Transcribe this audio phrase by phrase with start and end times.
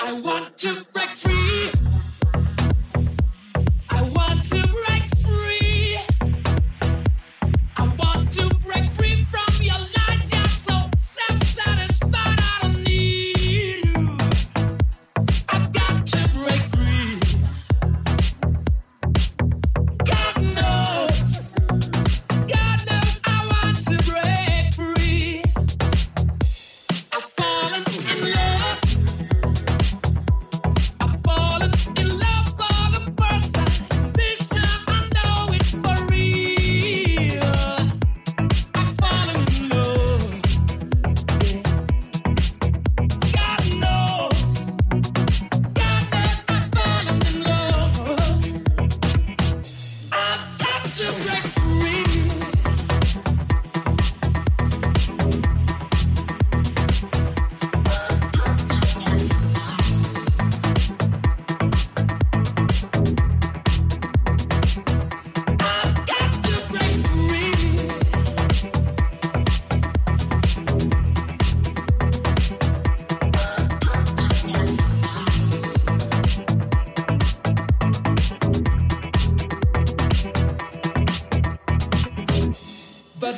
[0.00, 1.70] I want to break free.
[3.90, 4.73] I want to.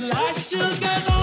[0.01, 1.16] life together.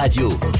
[0.00, 0.59] Radio.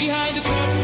[0.00, 0.79] behind the curtain.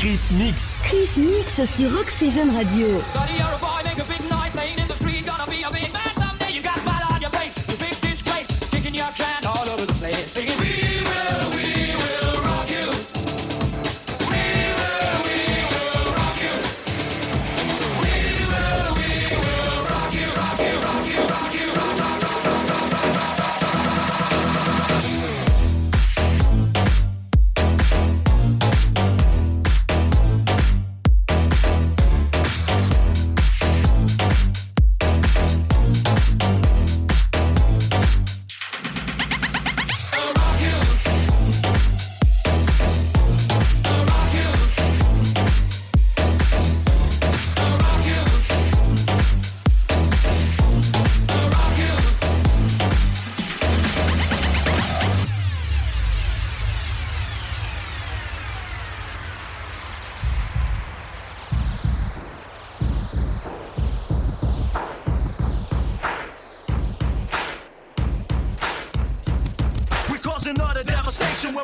[0.00, 0.74] Chris Mix.
[0.82, 3.02] Chris Mix sur Oxygène Radio.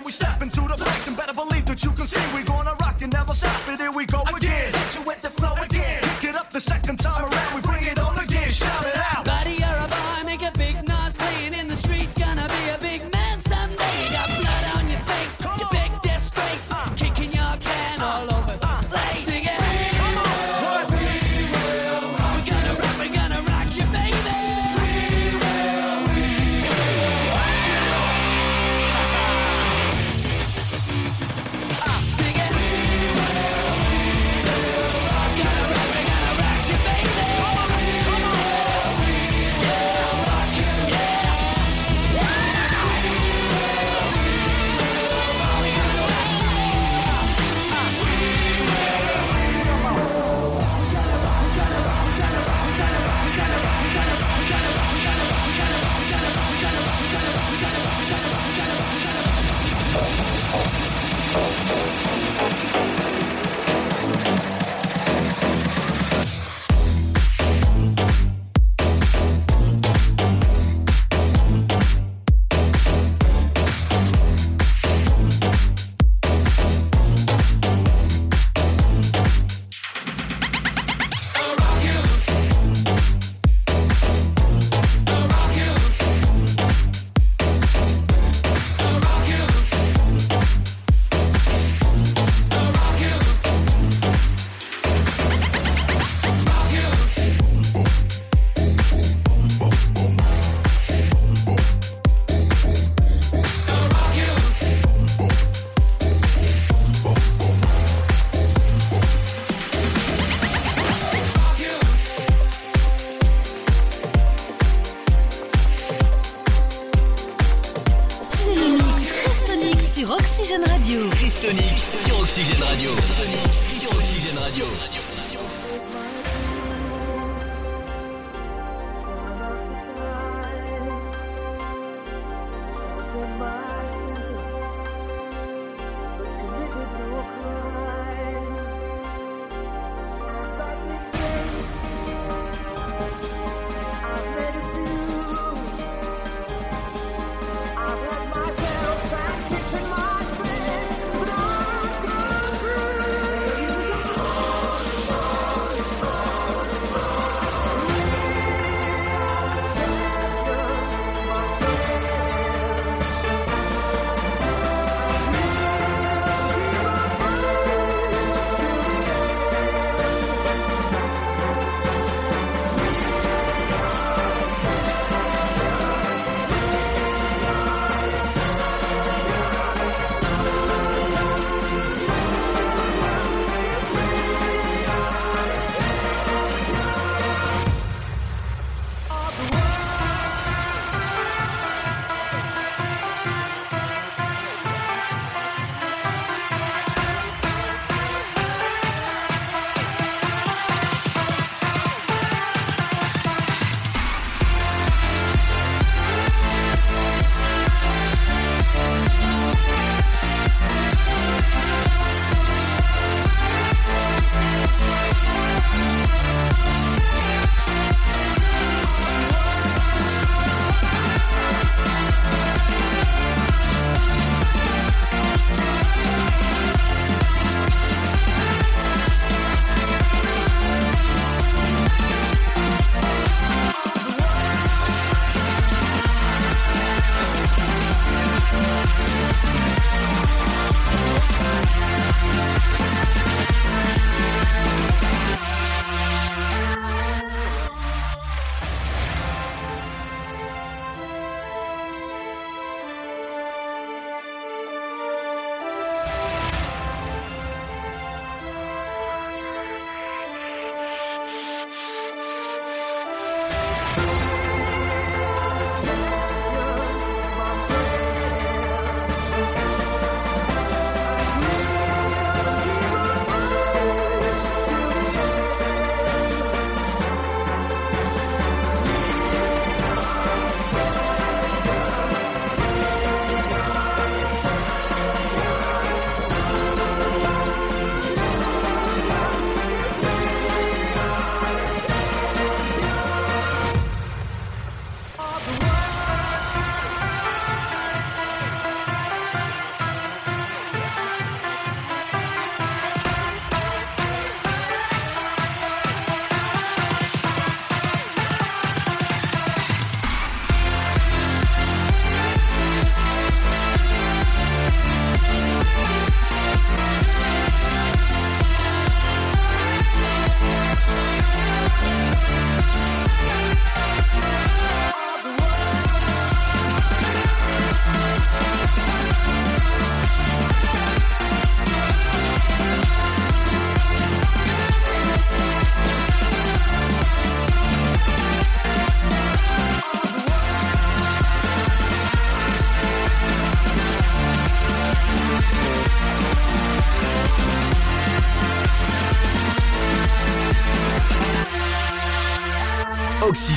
[0.07, 1.91] we step into the place and better believe that you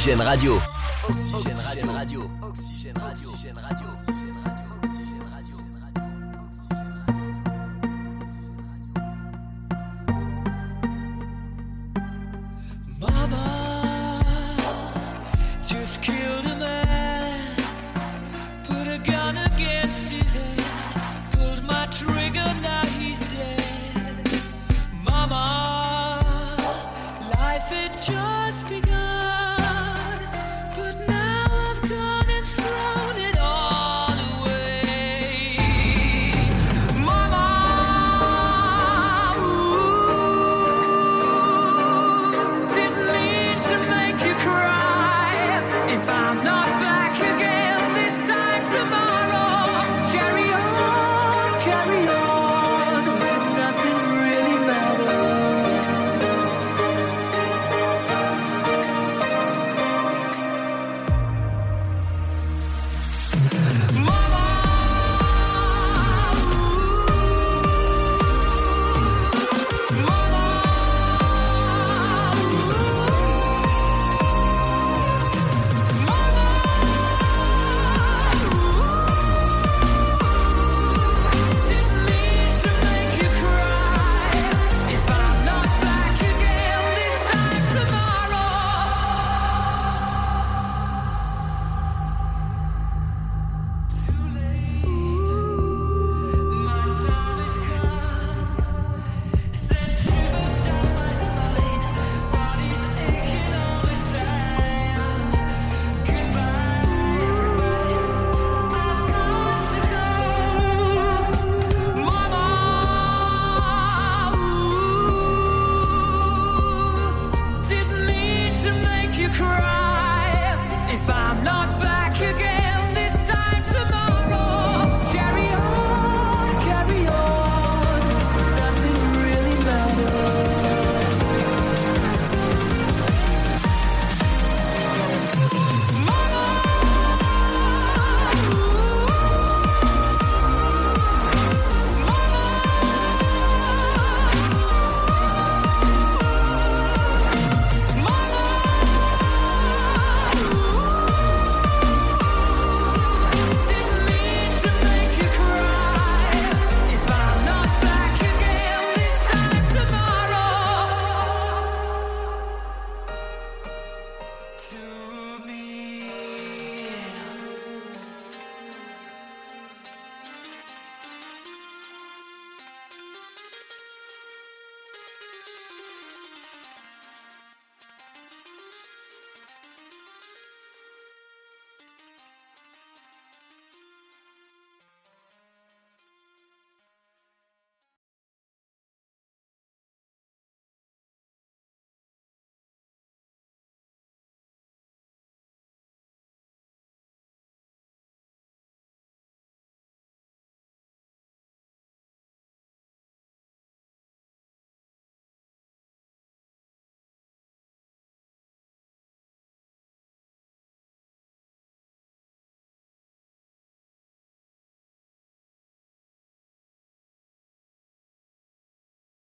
[0.10, 0.60] Oxygène Radio.
[1.08, 2.24] Oxygène Radio.
[2.42, 3.22] Oxygène Radio.
[3.22, 3.86] Oxygène Radio.
[3.94, 4.30] Oxygène